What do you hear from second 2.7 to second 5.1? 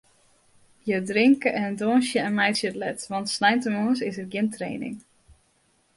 it let, want sneintemoarns is der gjin training.